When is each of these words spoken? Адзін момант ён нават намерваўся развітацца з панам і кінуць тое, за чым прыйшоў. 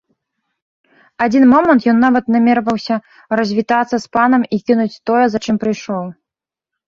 Адзін 1.25 1.43
момант 1.51 1.81
ён 1.93 1.97
нават 2.05 2.25
намерваўся 2.37 2.95
развітацца 3.39 3.95
з 4.05 4.15
панам 4.17 4.41
і 4.57 4.61
кінуць 4.69 4.99
тое, 5.11 5.23
за 5.35 5.39
чым 5.49 5.55
прыйшоў. 5.65 6.03